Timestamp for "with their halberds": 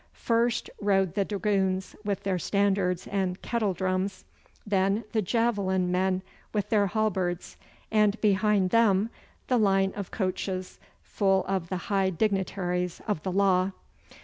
6.53-7.55